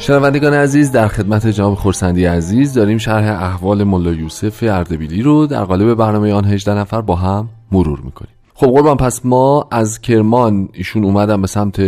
شنوندگان 0.02 0.54
عزیز 0.54 0.92
در 0.92 1.08
خدمت 1.08 1.48
جناب 1.48 1.74
خورسندی 1.76 2.26
عزیز 2.26 2.74
داریم 2.74 2.98
شرح 2.98 3.44
احوال 3.44 3.84
ملا 3.84 4.12
یوسف 4.12 4.64
اردبیلی 4.68 5.22
رو 5.22 5.48
در 5.48 5.64
قالب 5.64 5.94
برنامه 5.94 6.34
آن 6.34 6.46
18 6.46 6.74
نفر 6.74 7.02
با 7.02 7.16
هم 7.16 7.50
مرور 7.72 8.00
می‌کنیم. 8.04 8.32
خب 8.54 8.68
قربان 8.68 8.98
پس 8.98 9.26
ما 9.26 9.68
از 9.72 10.02
کرمان 10.02 10.70
ایشون 10.74 11.04
اومدن 11.04 11.42
به 11.42 11.48
سمت 11.48 11.82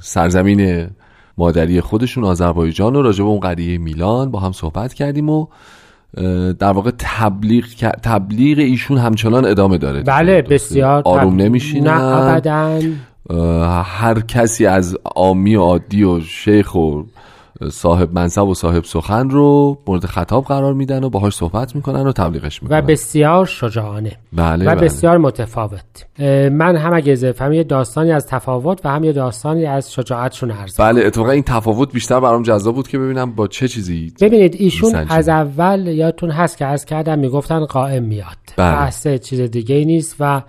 سرزمین 0.00 0.86
مادری 1.38 1.80
خودشون 1.80 2.24
آذربایجان 2.24 2.96
و 2.96 3.02
راجع 3.02 3.24
به 3.24 3.30
اون 3.30 3.40
قریه 3.40 3.78
میلان 3.78 4.30
با 4.30 4.40
هم 4.40 4.52
صحبت 4.52 4.94
کردیم 4.94 5.28
و 5.28 5.46
در 6.58 6.72
واقع 6.72 6.90
تبلیغ 6.98 7.64
تبلیغ 8.02 8.58
ایشون 8.58 8.98
همچنان 8.98 9.44
ادامه 9.44 9.78
داره. 9.78 10.02
بله 10.02 10.42
بسیار. 10.42 11.02
آروم 11.04 11.36
نمیشینن. 11.36 11.90
نه 11.90 12.02
ابدا. 12.02 12.80
هر 13.84 14.20
کسی 14.20 14.66
از 14.66 14.98
عامی 15.04 15.56
و 15.56 15.60
عادی 15.60 16.04
و 16.04 16.20
شیخ 16.20 16.74
و 16.74 17.02
صاحب 17.70 18.12
منصب 18.12 18.44
و 18.44 18.54
صاحب 18.54 18.84
سخن 18.84 19.30
رو 19.30 19.78
مورد 19.86 20.06
خطاب 20.06 20.44
قرار 20.44 20.74
میدن 20.74 21.04
و 21.04 21.10
باهاش 21.10 21.34
صحبت 21.34 21.76
می‌کنن 21.76 22.06
و 22.06 22.12
تبلیغش 22.12 22.62
می‌کنن. 22.62 22.78
و 22.78 22.82
بسیار 22.82 23.46
شجاعانه. 23.46 24.12
بله 24.32 24.64
و 24.64 24.74
بله. 24.74 24.84
بسیار 24.84 25.18
متفاوت. 25.18 26.06
من 26.52 26.76
هم 26.76 26.94
اگه 26.94 27.12
اضافه 27.12 27.56
یه 27.56 27.64
داستانی 27.64 28.12
از 28.12 28.26
تفاوت 28.26 28.80
و 28.84 28.88
هم 28.88 29.04
یه 29.04 29.12
داستانی 29.12 29.66
از 29.66 29.92
شجاعتشون 29.92 30.50
عرض 30.50 30.80
بله 30.80 31.06
اتفاقا 31.06 31.30
این 31.30 31.42
تفاوت 31.42 31.92
بیشتر 31.92 32.20
برام 32.20 32.42
جذاب 32.42 32.74
بود 32.74 32.88
که 32.88 32.98
ببینم 32.98 33.32
با 33.32 33.46
چه 33.46 33.68
چیزی 33.68 34.12
ببینید 34.20 34.56
ایشون 34.58 34.94
از 34.94 35.28
اول 35.28 35.86
یادتون 35.86 36.30
هست 36.30 36.56
که 36.58 36.66
از 36.66 36.84
کردم 36.84 37.18
می‌گفتن 37.18 37.64
قائم 37.64 38.02
میاد. 38.02 38.36
بله. 38.56 38.72
بحث 38.72 39.06
چیز 39.06 39.40
دیگه 39.40 39.84
نیست 39.84 40.16
و 40.20 40.42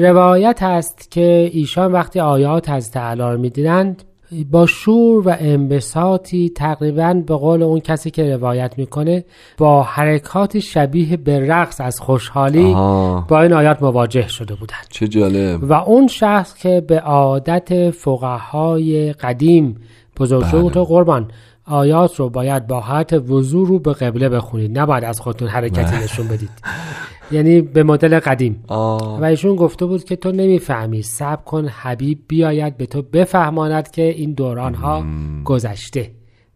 روایت 0.00 0.62
هست 0.62 1.10
که 1.10 1.50
ایشان 1.52 1.92
وقتی 1.92 2.20
آیات 2.20 2.70
از 2.70 2.90
تعالی 2.90 3.40
می‌دیدند 3.40 4.02
با 4.50 4.66
شور 4.66 5.28
و 5.28 5.36
انبساطی 5.38 6.52
تقریبا 6.56 7.14
به 7.26 7.36
قول 7.36 7.62
اون 7.62 7.80
کسی 7.80 8.10
که 8.10 8.36
روایت 8.36 8.78
می‌کنه 8.78 9.24
با 9.58 9.82
حرکات 9.82 10.58
شبیه 10.58 11.16
به 11.16 11.48
رقص 11.48 11.80
از 11.80 12.00
خوشحالی 12.00 12.72
آها. 12.72 13.26
با 13.28 13.42
این 13.42 13.52
آیات 13.52 13.82
مواجه 13.82 14.28
شده 14.28 14.54
بودند 14.54 14.86
چه 14.90 15.08
جالب 15.08 15.64
و 15.64 15.72
اون 15.72 16.06
شخص 16.06 16.54
که 16.54 16.80
به 16.88 17.00
عادت 17.00 17.90
فقهای 17.90 19.12
قدیم 19.12 19.80
بزرگ 20.18 20.46
شده 20.46 20.62
بله. 20.62 20.70
تو 20.70 20.84
قربان 20.84 21.30
آیات 21.66 22.16
رو 22.16 22.28
باید 22.28 22.66
با 22.66 22.80
حالت 22.80 23.12
وضوع 23.12 23.68
رو 23.68 23.78
به 23.78 23.92
قبله 23.92 24.28
بخونید 24.28 24.78
نباید 24.78 25.04
از 25.04 25.20
خودتون 25.20 25.48
حرکتی 25.48 25.96
نشون 26.04 26.28
بدید 26.28 26.50
یعنی 27.30 27.60
به 27.60 27.82
مدل 27.82 28.18
قدیم. 28.18 28.64
آه. 28.68 29.20
و 29.20 29.24
ایشون 29.24 29.56
گفته 29.56 29.86
بود 29.86 30.04
که 30.04 30.16
تو 30.16 30.32
نمی‌فهمی. 30.32 31.02
صبر 31.02 31.42
کن 31.42 31.68
حبیب 31.68 32.18
بیاید 32.28 32.76
به 32.76 32.86
تو 32.86 33.02
بفهماند 33.02 33.90
که 33.90 34.02
این 34.02 34.32
دوران 34.32 34.74
ها 34.74 35.04
گذشته. 35.44 36.10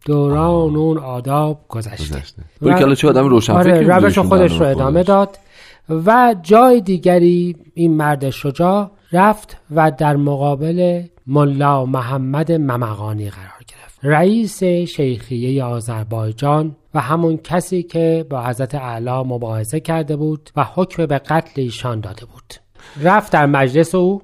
دوران 0.06 0.76
اون 0.76 0.98
آداب 0.98 1.64
گذشته, 1.68 2.16
گذشته. 2.16 2.42
حالا 2.62 2.94
چه 2.94 3.08
آدم 3.08 3.28
روشن 3.28 3.52
آره 3.52 3.80
روش 3.80 4.18
خودش 4.18 4.60
رو 4.60 4.66
ادامه 4.66 4.92
خودش. 4.92 5.06
داد. 5.06 5.38
و 5.88 6.34
جای 6.42 6.80
دیگری 6.80 7.56
این 7.74 7.94
مرد 7.94 8.30
شجاع 8.30 8.90
رفت 9.12 9.56
و 9.70 9.92
در 9.98 10.16
مقابل 10.16 11.02
ملا 11.26 11.86
محمد 11.86 12.52
ممقانی 12.52 13.30
قرار 13.30 13.55
رئیس 14.02 14.64
شیخیه 14.64 15.64
آذربایجان 15.64 16.76
و 16.94 17.00
همون 17.00 17.36
کسی 17.36 17.82
که 17.82 18.26
با 18.30 18.42
حضرت 18.42 18.74
اعلی 18.74 19.10
مباحثه 19.10 19.80
کرده 19.80 20.16
بود 20.16 20.50
و 20.56 20.66
حکم 20.74 21.06
به 21.06 21.18
قتل 21.18 21.60
ایشان 21.60 22.00
داده 22.00 22.26
بود. 22.26 22.54
رفت 23.02 23.32
در 23.32 23.46
مجلس 23.46 23.94
او 23.94 24.22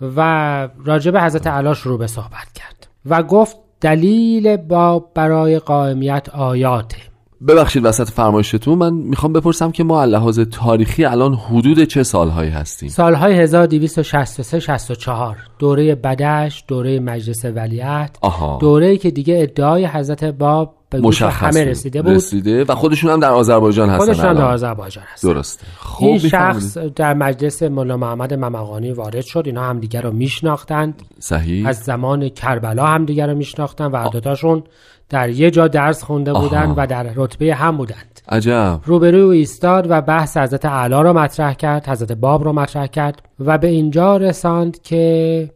و 0.00 0.68
راجب 0.84 1.16
حضرت 1.16 1.46
اعلی 1.46 1.74
شروع 1.74 1.98
به 1.98 2.06
صحبت 2.06 2.52
کرد 2.54 2.88
و 3.06 3.22
گفت 3.22 3.56
دلیل 3.80 4.56
باب 4.56 5.10
برای 5.14 5.58
قائمیت 5.58 6.28
آیاته. 6.28 7.09
ببخشید 7.48 7.84
وسط 7.84 8.08
فرمایشتون 8.08 8.78
من 8.78 8.92
می‌خوام 8.92 9.32
بپرسم 9.32 9.70
که 9.70 9.84
ما 9.84 10.04
لحاظ 10.04 10.40
تاریخی 10.40 11.04
الان 11.04 11.34
حدود 11.34 11.84
چه 11.84 12.02
سالهایی 12.02 12.50
هستیم؟ 12.50 12.88
سالهای 12.88 13.34
1263 13.34 14.60
64 14.60 15.36
دوره 15.58 15.94
بدش 15.94 16.64
دوره 16.68 17.00
مجلس 17.00 17.44
ولیعت 17.44 18.18
دوره 18.60 18.96
که 18.96 19.10
دیگه 19.10 19.38
ادعای 19.42 19.86
حضرت 19.86 20.24
باب 20.24 20.79
به 20.90 21.00
مشخص 21.00 21.56
همه. 21.56 21.64
رسیده 21.64 22.02
بود. 22.02 22.12
رسیده 22.12 22.64
و 22.64 22.74
خودشون 22.74 23.10
هم 23.10 23.20
در 23.20 23.30
آذربایجان 23.30 23.90
هستن 23.90 24.04
خودشون 24.04 24.26
هم 24.26 24.34
در. 24.34 24.44
آذربایجان 24.44 25.04
هست 25.12 25.22
درسته. 25.24 25.66
خب 25.76 26.04
این. 26.04 26.18
شخص 26.18 26.78
در 26.78 27.14
مجلس 27.14 27.62
مولا 27.62 27.96
محمد 27.96 28.34
ممقانی 28.34 28.92
وارد 28.92 29.20
شد. 29.20 29.42
اینا 29.46 29.62
هم 29.62 29.80
دیگر 29.80 30.02
رو 30.02 30.12
میشناختند. 30.12 31.02
صحیح. 31.18 31.68
از 31.68 31.76
زمان 31.76 32.28
کربلا 32.28 32.86
هم 32.86 33.04
دیگر 33.04 33.26
رو 33.26 33.34
میشناختند 33.34 33.94
و 33.94 33.96
هر 33.96 34.08
دوتاشون 34.08 34.62
در 35.08 35.28
یه 35.28 35.50
جا 35.50 35.68
درس 35.68 36.04
خونده 36.04 36.32
بودند 36.32 36.68
آها. 36.68 36.74
و 36.76 36.86
در 36.86 37.06
رتبه 37.16 37.54
هم 37.54 37.76
بودند. 37.76 38.20
عجب. 38.28 38.80
روبروی 38.84 39.20
او 39.20 39.30
ایستاد 39.30 39.86
و 39.90 40.00
بحث 40.00 40.36
حضرت 40.36 40.64
اعلی 40.64 40.94
را 40.94 41.12
مطرح 41.12 41.54
کرد 41.54 41.88
حضرت 41.88 42.12
باب 42.12 42.44
را 42.44 42.52
مطرح 42.52 42.86
کرد 42.86 43.22
و 43.40 43.58
به 43.58 43.68
اینجا 43.68 44.16
رساند 44.16 44.82
که 44.82 45.50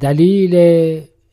دلیل 0.00 0.54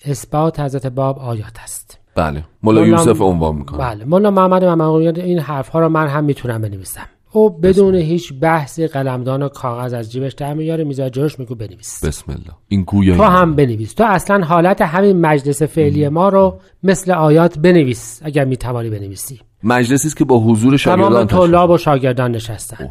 اثبات 0.06 0.60
حضرت 0.60 0.88
باب 0.88 1.20
آیات 1.20 1.60
است. 1.64 2.05
بله. 2.16 2.44
مولا 2.64 2.82
مولا- 2.82 2.88
یوسف 2.88 3.22
عنوان 3.22 3.56
می‌کنه. 3.56 3.78
بله. 3.78 4.06
مولا 4.06 4.32
محمد 4.32 4.66
ممقانی 4.66 5.08
این 5.08 5.40
حرف 5.40 5.70
ها 5.70 5.80
را 5.80 5.90
من 5.90 6.08
هم 6.08 6.24
می‌تونم 6.24 6.62
بنویسم. 6.62 7.02
او 7.32 7.50
بدون 7.50 7.96
هیچ 7.96 8.34
بحثی 8.42 8.88
قلمدان 8.88 9.44
و 9.44 9.50
کاغذ 9.50 9.94
از 9.94 10.12
جیبش 10.12 10.34
در 10.34 10.54
میاره 10.54 10.84
می‌ذاره 10.84 11.10
جلوش 11.10 11.40
میگو 11.40 11.56
بنویس. 11.56 12.06
بسم 12.06 12.32
الله. 12.32 12.52
این 12.68 12.84
گویایی 12.84 13.18
تو 13.20 13.24
هم 13.24 13.56
بنویس. 13.56 13.94
تو 13.94 14.04
اصلا 14.04 14.46
حالت 14.46 14.82
همین 14.82 15.22
مجلس 15.22 15.62
فعلی 15.62 16.10
ما 16.10 16.30
رو 16.30 16.60
مثل 16.84 17.12
آیات 17.12 17.60
بنویس 17.60 18.22
اگر 18.24 18.46
می‌توانی 18.46 18.90
بنویسی. 18.90 19.40
مجلسی 19.64 20.08
است 20.08 20.18
که 20.18 20.26
با 20.26 20.40
حضور 20.40 20.78
تمام 20.78 20.78
شاگردان 20.78 21.28
تشکیل 21.28 21.48
طلاب 21.48 21.70
و 21.70 21.78
شاگردان 21.78 22.32
نشستن. 22.32 22.90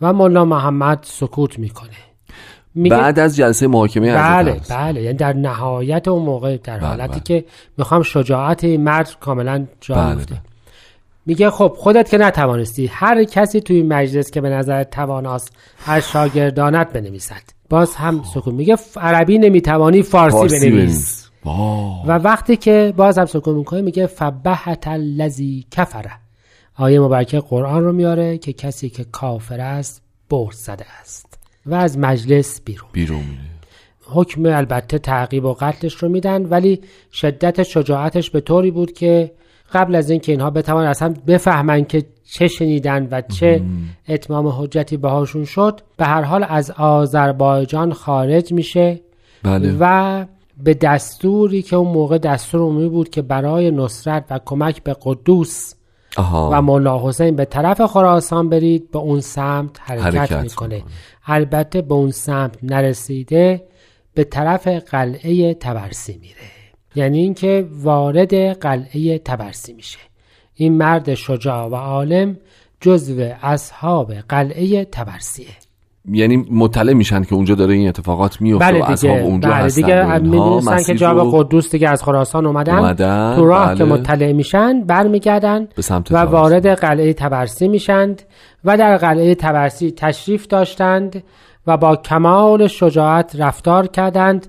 و 0.00 0.12
مولا 0.12 0.44
محمد 0.44 0.98
سکوت 1.02 1.58
می‌کنه. 1.58 1.90
میگه 2.74 2.96
بعد 2.96 3.18
از 3.18 3.36
جلسه 3.36 3.66
محاکمه 3.66 4.14
بله 4.14 4.60
بله. 4.70 5.02
یعنی 5.02 5.16
در 5.16 5.32
نهایت 5.32 6.08
اون 6.08 6.22
موقع 6.22 6.56
در 6.56 6.78
بله، 6.78 6.86
حالتی 6.86 7.08
بله. 7.08 7.20
که 7.20 7.44
می‌خوام 7.78 8.02
شجاعت 8.02 8.64
این 8.64 8.84
مرد 8.84 9.16
کاملا 9.20 9.66
جا 9.80 9.94
بله، 9.94 10.14
بله. 10.14 10.40
میگه 11.26 11.50
خب 11.50 11.74
خودت 11.76 12.10
که 12.10 12.18
نتوانستی 12.18 12.86
هر 12.86 13.24
کسی 13.24 13.60
توی 13.60 13.82
مجلس 13.82 14.30
که 14.30 14.40
به 14.40 14.48
نظر 14.48 14.84
تواناست 14.84 15.52
از 15.86 16.08
شاگردانت 16.08 16.92
بنویسد. 16.92 17.42
باز 17.68 17.94
هم 17.94 18.22
سکون. 18.34 18.54
میگه 18.54 18.76
عربی 18.96 19.38
نمی‌توانی 19.38 20.02
فارسی, 20.02 20.36
فارسی. 20.36 20.70
بنویس. 20.70 21.30
و 22.06 22.18
وقتی 22.18 22.56
که 22.56 22.94
باز 22.96 23.18
هم 23.18 23.26
سکون 23.26 23.54
می‌کنه 23.54 23.80
میگه 23.80 24.06
فبهت 24.06 24.88
الذی 24.88 25.66
کفره 25.70 26.12
آیه 26.74 27.00
مبارکه 27.00 27.40
قرآن 27.40 27.84
رو 27.84 27.92
میاره 27.92 28.38
که 28.38 28.52
کسی 28.52 28.88
که 28.88 29.04
کافر 29.04 29.60
است 29.60 30.02
برد 30.30 30.54
زده 30.54 30.84
است. 31.00 31.39
و 31.66 31.74
از 31.74 31.98
مجلس 31.98 32.60
بیرون. 32.64 32.88
بیرون 32.92 33.18
میره. 33.18 33.50
حکم 34.12 34.46
البته 34.46 34.98
تعقیب 34.98 35.44
و 35.44 35.54
قتلش 35.60 35.94
رو 35.94 36.08
میدن 36.08 36.46
ولی 36.46 36.80
شدت 37.12 37.62
شجاعتش 37.62 38.30
به 38.30 38.40
طوری 38.40 38.70
بود 38.70 38.92
که 38.92 39.32
قبل 39.72 39.94
از 39.94 40.10
اینکه 40.10 40.32
اینها 40.32 40.50
بتوان 40.50 40.86
اصلا 40.86 41.14
بفهمن 41.26 41.84
که 41.84 42.04
چه 42.24 42.48
شنیدن 42.48 43.08
و 43.10 43.20
چه 43.20 43.62
اتمام 44.08 44.46
حجتی 44.46 44.96
بهاشون 44.96 45.44
شد 45.44 45.80
به 45.96 46.04
هر 46.04 46.22
حال 46.22 46.46
از 46.48 46.70
آذربایجان 46.70 47.92
خارج 47.92 48.52
میشه 48.52 49.00
بله. 49.42 49.76
و 49.80 50.24
به 50.64 50.74
دستوری 50.74 51.62
که 51.62 51.76
اون 51.76 51.92
موقع 51.92 52.18
دستور 52.18 52.60
عمومی 52.60 52.88
بود 52.88 53.08
که 53.08 53.22
برای 53.22 53.70
نصرت 53.70 54.24
و 54.30 54.40
کمک 54.44 54.82
به 54.82 54.96
قدوس 55.02 55.74
آها. 56.16 56.50
و 56.52 56.62
مولا 56.62 57.08
حسین 57.08 57.36
به 57.36 57.44
طرف 57.44 57.80
خراسان 57.80 58.48
برید 58.48 58.90
به 58.90 58.98
اون 58.98 59.20
سمت 59.20 59.80
حرکت, 59.80 60.04
حرکت 60.04 60.42
می‌کنه. 60.42 60.82
البته 61.26 61.82
به 61.82 61.94
اون 61.94 62.10
سمت 62.10 62.58
نرسیده 62.62 63.64
به 64.14 64.24
طرف 64.24 64.68
قلعه 64.68 65.54
تبرسی 65.54 66.18
میره. 66.18 66.34
یعنی 66.94 67.18
اینکه 67.18 67.68
وارد 67.72 68.34
قلعه 68.34 69.18
تبرسی 69.18 69.72
میشه. 69.72 69.98
این 70.54 70.72
مرد 70.72 71.14
شجاع 71.14 71.66
و 71.66 71.74
عالم 71.74 72.38
جزو 72.80 73.32
اصحاب 73.42 74.12
قلعه 74.12 74.84
تبرسیه. 74.84 75.46
یعنی 76.08 76.36
مطلع 76.36 76.92
میشن 76.92 77.24
که 77.24 77.34
اونجا 77.34 77.54
داره 77.54 77.74
این 77.74 77.88
اتفاقات 77.88 78.40
میفته 78.40 78.66
و 78.66 78.70
بله 78.70 78.90
اصحاب 78.90 79.16
دیگه 79.16 79.26
اونجا 79.26 79.48
بله 79.48 79.56
هستن 79.58 79.80
دیگه 79.80 80.04
و 80.04 80.22
می‌دونستن 80.22 80.94
که 80.94 81.06
رو 81.06 81.30
قدوس 81.30 81.70
دیگه 81.70 81.88
از 81.88 82.02
خراسان 82.02 82.46
اومدن, 82.46 82.78
اومدن، 82.78 83.36
تو 83.36 83.46
راه 83.46 83.66
بله. 83.66 83.78
که 83.78 83.84
مطلع 83.84 84.32
میشن 84.32 84.84
برمیگردن 84.84 85.68
و. 86.10 86.16
وارد 86.16 86.66
قلعه 86.66 87.12
تبرسی 87.12 87.68
میشند 87.68 88.22
و 88.64 88.76
در 88.76 88.96
قلعه 88.96 89.34
تبرسی 89.34 89.90
تشریف 89.90 90.46
داشتند 90.46 91.22
و 91.66 91.76
با 91.76 91.96
کمال 91.96 92.66
شجاعت 92.66 93.36
رفتار 93.38 93.86
کردند 93.86 94.46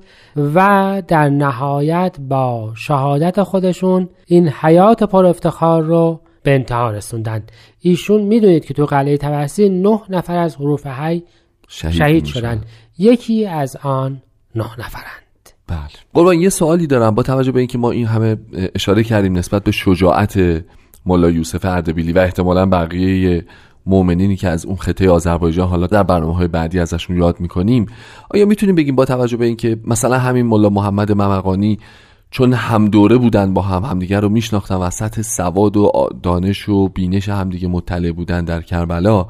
و 0.55 1.01
در 1.07 1.29
نهایت 1.29 2.15
با 2.29 2.71
شهادت 2.75 3.43
خودشون 3.43 4.09
این 4.25 4.47
حیات 4.47 5.03
پر 5.03 5.25
افتخار 5.25 5.83
رو 5.83 6.19
به 6.43 6.51
انتها 6.51 6.91
رسوندند 6.91 7.51
ایشون 7.79 8.21
می‌دونید 8.21 8.65
که 8.65 8.73
تو 8.73 8.85
قلعه 8.85 9.17
تبرسی 9.17 9.69
نه 9.69 10.01
نفر 10.09 10.37
از 10.37 10.55
حروف 10.55 10.87
حی 10.87 11.23
شهید, 11.67 11.95
شهید. 11.95 12.25
شدند 12.25 12.65
یکی 12.97 13.45
از 13.45 13.75
آن 13.75 14.21
نه 14.55 14.79
نفرند. 14.79 15.49
بله. 15.67 15.79
قربان 16.13 16.39
یه 16.39 16.49
سوالی 16.49 16.87
دارم. 16.87 17.15
با 17.15 17.23
توجه 17.23 17.51
به 17.51 17.59
اینکه 17.59 17.77
ما 17.77 17.91
این 17.91 18.05
همه 18.05 18.37
اشاره 18.75 19.03
کردیم 19.03 19.37
نسبت 19.37 19.63
به 19.63 19.71
شجاعت 19.71 20.63
مولا 21.05 21.29
یوسف 21.29 21.65
اردبیلی 21.65 22.13
و 22.13 22.19
احتمالا 22.19 22.65
بقیه 22.65 23.45
مؤمنینی 23.85 24.35
که 24.35 24.47
از 24.47 24.65
اون 24.65 24.75
خطه 24.75 25.09
آذربایجان 25.09 25.67
حالا 25.67 25.87
در 25.87 26.03
برنامه 26.03 26.35
های 26.35 26.47
بعدی 26.47 26.79
ازشون 26.79 27.17
یاد 27.17 27.39
می‌کنیم 27.39 27.85
آیا 28.29 28.45
می‌تونیم 28.45 28.75
بگیم 28.75 28.95
با 28.95 29.05
توجه 29.05 29.37
به 29.37 29.45
اینکه 29.45 29.77
مثلا 29.85 30.17
همین 30.17 30.45
مولا 30.45 30.69
محمد 30.69 31.11
ممقانی 31.11 31.79
چون 32.31 32.53
هم 32.53 32.87
دوره 32.87 33.17
بودن 33.17 33.53
با 33.53 33.61
هم 33.61 33.83
همدیگر 33.83 34.21
رو 34.21 34.29
میشناختن 34.29 34.75
و 34.75 34.89
سطح 34.89 35.21
سواد 35.21 35.77
و 35.77 35.91
دانش 36.23 36.69
و 36.69 36.87
بینش 36.87 37.29
همدیگه 37.29 37.67
مطلع 37.67 38.11
بودن 38.11 38.45
در 38.45 38.61
کربلا. 38.61 39.25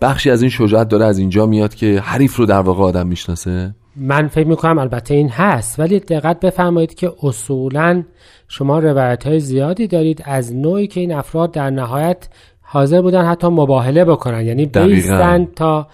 بخشی 0.00 0.30
از 0.30 0.42
این 0.42 0.50
شجاعت 0.50 0.88
داره 0.88 1.04
از 1.04 1.18
اینجا 1.18 1.46
میاد 1.46 1.74
که 1.74 2.00
حریف 2.00 2.36
رو 2.36 2.46
در 2.46 2.60
واقع 2.60 2.82
آدم 2.82 3.06
می‌شناسه. 3.06 3.74
من 3.96 4.28
فکر 4.28 4.46
می‌کنم 4.46 4.78
البته 4.78 5.14
این 5.14 5.28
هست 5.28 5.80
ولی 5.80 6.00
دقت 6.00 6.40
بفرمایید 6.40 6.94
که 6.94 7.12
اصولا 7.22 8.02
شما 8.48 8.78
روایت 8.78 9.26
های 9.26 9.40
زیادی 9.40 9.86
دارید 9.86 10.22
از 10.24 10.54
نوعی 10.54 10.86
که 10.86 11.00
این 11.00 11.12
افراد 11.12 11.52
در 11.52 11.70
نهایت 11.70 12.28
حاضر 12.62 13.02
بودن 13.02 13.24
حتی 13.24 13.46
مباهله 13.46 14.04
بکنن. 14.04 14.46
یعنی. 14.46 14.66
بیستن 14.66 15.44
تا 15.44 15.86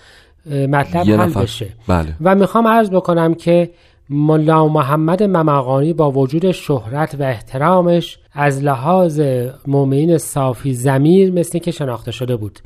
مطلب 0.46 1.20
حل. 1.20 1.42
بشه. 1.42 1.68
بله. 1.88 2.16
و 2.20 2.34
می‌خوام 2.34 2.68
عرض 2.68 2.90
بکنم 2.90 3.34
که 3.34 3.70
ملا 4.10 4.68
محمد 4.68 5.22
ممقانی 5.22 5.92
با 5.92 6.10
وجود 6.10 6.50
شهرت 6.50 7.16
و 7.18 7.22
احترامش 7.22 8.18
از 8.32 8.62
لحاظ 8.62 9.20
مؤمنین 9.66 10.18
صافی 10.18 10.74
زمیر 10.74 11.32
مثل 11.32 11.58
که 11.58 11.70
شناخته 11.70 12.10
شده 12.10 12.36
بود. 12.36 12.58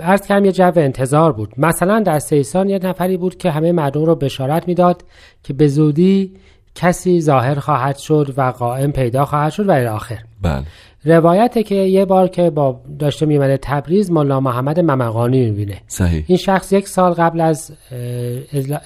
عرض 0.00 0.26
کردم 0.26 0.44
یه 0.44 0.52
جو 0.52 0.72
انتظار 0.76 1.32
بود. 1.32 1.54
مثلا 1.56 2.00
در 2.00 2.18
سیستان 2.18 2.68
یه 2.68 2.78
نفری 2.78 3.16
بود 3.16 3.36
که 3.36 3.50
همه 3.50 3.72
مردم 3.72 4.04
رو 4.04 4.14
بشارت 4.14 4.68
می‌داد 4.68 5.04
که 5.42 5.52
به 5.52 5.68
زودی 5.68 6.32
کسی 6.74 7.20
ظاهر 7.20 7.54
خواهد 7.54 7.96
شد 7.96 8.34
و 8.36 8.42
قائم 8.42 8.92
پیدا 8.92 9.24
خواهد 9.24 9.52
شد 9.52 9.68
و 9.68 9.72
الاخر 9.72 10.18
بله. 10.42 10.62
روایته 11.04 11.62
که 11.62 11.74
یه 11.74 12.04
بار 12.04 12.28
که 12.28 12.50
با 12.50 12.80
داشته 12.98 13.26
میمده 13.26 13.58
تبریز 13.62 14.10
ملا 14.10 14.40
محمد 14.40 14.80
ممقانی 14.80 15.44
می‌بینه. 15.44 15.76
صحیح. 15.86 16.24
این 16.26 16.38
شخص 16.38 16.72
یک 16.72 16.88
سال 16.88 17.12
قبل 17.12 17.40
از 17.40 17.72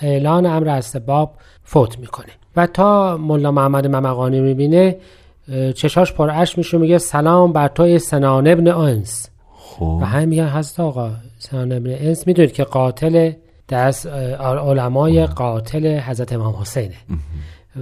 اعلان 0.03 0.47
امر 0.47 0.69
استباب 0.69 1.35
فوت 1.65 1.99
می‌کنه. 1.99 2.33
و 2.57 2.67
تا 2.67 3.17
ملا 3.17 3.51
محمد 3.51 3.87
ممقانی 3.87 4.41
می‌بینه 4.41 4.97
چشاش 5.75 6.13
پر 6.13 6.31
اش 6.31 6.59
میشه 6.59 6.79
میگه 6.79 6.99
سلام 6.99 7.53
بر 7.53 7.69
تو 7.69 7.99
سنان 7.99 8.49
ابن 8.49 8.69
انس. 8.69 9.29
خب. 9.57 9.83
و 9.83 10.05
همین 10.05 10.29
میگن 10.29 10.49
حضرت 10.49 10.81
آقا 10.81 11.11
سنان 11.39 11.73
ابن 11.73 11.91
انس. 11.99 12.27
می‌دونید 12.27 12.53
که 12.53 12.65
قاتل 12.65 13.33
دست 13.69 14.07
علمای 14.07 15.27
قاتل 15.27 15.99
حضرت 15.99 16.33
امام 16.33 16.55
حسینه. 16.61 16.97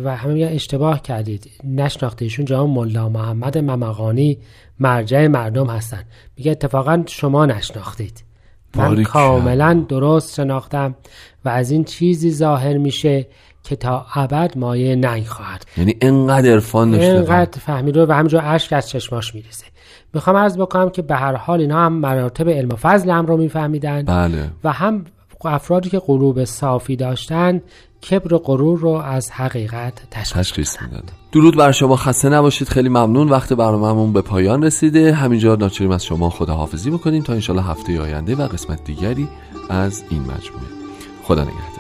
و 0.05 0.17
همه 0.17 0.35
میگن 0.35 0.47
اشتباه 0.47 1.03
کردید. 1.03 1.51
نشناخته 1.65 2.25
ایشون 2.25 2.45
جناب 2.45 2.69
ملا 2.69 3.09
محمد 3.09 3.59
ممقانی 3.59 4.39
مرجع 4.81 5.27
مردم 5.27 5.67
هستن. 5.67 6.05
میگه 6.37 6.51
اتفاقا 6.51 7.03
شما 7.07 7.47
نشناختید. 7.47 8.25
من. 8.77 9.03
کاملا 9.03 9.85
درست 9.89 10.35
شناختم 10.35 10.95
و 11.45 11.49
از 11.49 11.71
این 11.71 11.85
چیزی 11.85 12.31
ظاهر 12.31 12.79
میشه 12.79 13.27
که 13.65 13.77
تا 13.77 14.07
ابد 14.15 14.59
مایه 14.59 14.97
ننگ 14.97 15.27
خواهد. 15.27 15.65
یعنی 15.77 15.97
انقدر 16.01 16.51
عرفان 16.51 16.91
داشته 16.91 17.07
اینقدر 17.07 17.59
فهمیده 17.61 18.07
و 18.07 18.13
همینجور 18.13 18.41
اشک 18.45 18.73
از 18.73 18.89
چشماش 18.89 19.35
میریزه 19.35 19.65
می‌خوام 20.15 20.37
عرض 20.37 20.59
بکنم 20.59 20.91
که 20.91 21.03
به 21.03 21.15
هر 21.17 21.35
حال 21.35 21.61
اینا 21.61 21.85
هم 21.85 21.93
مراتب 21.93 22.49
علم 22.49 22.69
و 22.69 22.77
فضل 22.77 23.11
هم 23.11 23.27
رو 23.27 23.37
میفهمیدن 23.37 24.03
بله. 24.03 24.51
و 24.65 24.73
هم 24.73 25.05
افرادی 25.47 25.91
که 25.91 25.99
قلوب 25.99 26.45
صافی 26.45 26.97
داشتن 26.97 27.61
کبر 28.11 28.35
و 28.35 28.39
غرور 28.39 28.79
رو 28.79 28.89
از 28.89 29.31
حقیقت 29.31 29.93
تشخیص 30.11 30.83
می‌داد 30.83 31.05
درود 31.33 31.57
بر 31.57 31.73
شما 31.73 31.97
خسته 31.97 32.29
نباشید. 32.29 32.69
خیلی 32.69 32.89
ممنون. 32.89 33.29
وقت 33.29 33.53
برنامه‌مون 33.53 34.13
به 34.13 34.23
پایان 34.23 34.63
رسیده. 34.63 35.13
همینجا 35.13 35.55
ناچاریم 35.55 35.93
از 35.93 36.05
شما 36.05 36.31
خداحافظی 36.31 36.91
بکنیم 36.91 37.23
تا 37.23 37.33
انشالله 37.33 37.63
هفته 37.63 38.01
آینده 38.01 38.35
و 38.35 38.49
قسمت 38.49 38.85
دیگری 38.85 39.29
از 39.71 40.05
این 40.11 40.21
مجموعه. 40.21 40.67
خدا 41.25 41.43
نگهدارتون 41.43 41.72